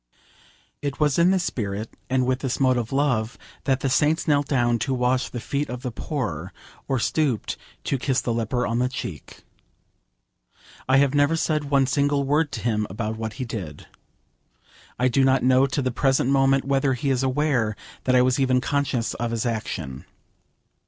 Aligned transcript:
It 0.81 0.99
was 0.99 1.19
in 1.19 1.29
this 1.29 1.43
spirit, 1.43 1.95
and 2.09 2.25
with 2.25 2.39
this 2.39 2.59
mode 2.59 2.75
of 2.77 2.91
love, 2.91 3.37
that 3.65 3.81
the 3.81 3.87
saints 3.87 4.27
knelt 4.27 4.47
down 4.47 4.79
to 4.79 4.95
wash 4.95 5.29
the 5.29 5.39
feet 5.39 5.69
of 5.69 5.83
the 5.83 5.91
poor, 5.91 6.51
or 6.87 6.97
stooped 6.97 7.55
to 7.83 7.99
kiss 7.99 8.19
the 8.19 8.33
leper 8.33 8.65
on 8.65 8.79
the 8.79 8.89
cheek. 8.89 9.43
I 10.89 10.97
have 10.97 11.13
never 11.13 11.35
said 11.35 11.65
one 11.65 11.85
single 11.85 12.23
word 12.23 12.51
to 12.53 12.61
him 12.61 12.87
about 12.89 13.15
what 13.17 13.33
he 13.33 13.45
did. 13.45 13.85
I 14.97 15.07
do 15.07 15.23
not 15.23 15.43
know 15.43 15.67
to 15.67 15.83
the 15.83 15.91
present 15.91 16.31
moment 16.31 16.65
whether 16.65 16.95
he 16.95 17.11
is 17.11 17.21
aware 17.21 17.75
that 18.05 18.15
I 18.15 18.23
was 18.23 18.39
even 18.39 18.59
conscious 18.59 19.13
of 19.13 19.29
his 19.29 19.45
action. 19.45 20.05